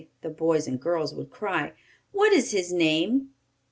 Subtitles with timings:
[0.23, 1.73] the boys and girls would cry.
[2.11, 3.35] "What is his name?"